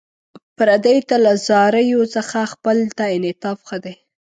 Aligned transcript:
پردیو 0.57 1.05
ته 1.09 1.15
له 1.25 1.33
زاریو 1.47 2.01
څخه 2.15 2.39
خپلو 2.53 2.87
ته 2.97 3.03
انعطاف 3.15 3.57
ښه 3.67 3.77
دی. 3.83 3.95